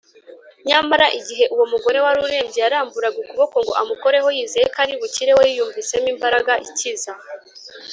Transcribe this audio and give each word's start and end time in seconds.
nyamara 0.69 1.05
igihe 1.19 1.45
uwo 1.53 1.65
mugore 1.71 1.97
wari 2.05 2.19
urembye 2.27 2.59
yaramburaga 2.65 3.17
ukuboko 3.23 3.55
ngo 3.63 3.73
amukoreho 3.81 4.27
yizeye 4.37 4.65
ko 4.73 4.77
ari 4.83 4.93
bukire, 5.01 5.31
we 5.37 5.45
yiyumvisemo 5.51 6.07
imbaraga 6.13 6.53
ikiza 6.67 7.11